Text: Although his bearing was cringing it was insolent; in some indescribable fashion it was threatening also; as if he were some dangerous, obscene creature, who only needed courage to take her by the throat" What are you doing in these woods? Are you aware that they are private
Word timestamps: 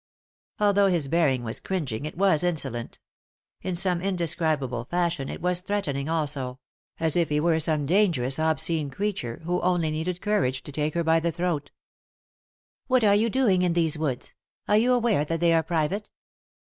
Although 0.59 0.87
his 0.87 1.07
bearing 1.07 1.43
was 1.43 1.59
cringing 1.59 2.05
it 2.05 2.17
was 2.17 2.41
insolent; 2.43 2.97
in 3.61 3.75
some 3.75 4.01
indescribable 4.01 4.85
fashion 4.85 5.29
it 5.29 5.43
was 5.43 5.61
threatening 5.61 6.09
also; 6.09 6.57
as 6.99 7.15
if 7.15 7.29
he 7.29 7.39
were 7.39 7.59
some 7.59 7.85
dangerous, 7.85 8.39
obscene 8.39 8.89
creature, 8.89 9.41
who 9.45 9.61
only 9.61 9.91
needed 9.91 10.19
courage 10.19 10.63
to 10.63 10.71
take 10.71 10.95
her 10.95 11.03
by 11.03 11.19
the 11.19 11.31
throat" 11.31 11.69
What 12.87 13.03
are 13.03 13.13
you 13.13 13.29
doing 13.29 13.61
in 13.61 13.73
these 13.73 13.95
woods? 13.95 14.33
Are 14.67 14.77
you 14.77 14.91
aware 14.93 15.23
that 15.23 15.39
they 15.39 15.53
are 15.53 15.61
private 15.61 16.09